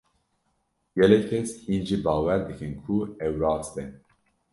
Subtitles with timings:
[0.97, 3.85] Gelek kes hîn jî bawer dikin ku ew rast e.